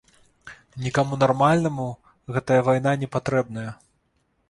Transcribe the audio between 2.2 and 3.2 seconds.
гэтая вайна не